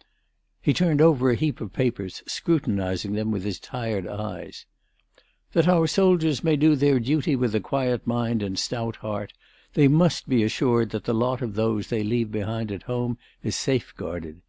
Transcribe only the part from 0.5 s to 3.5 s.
_"He turned over a heap of papers, scrutinizing them with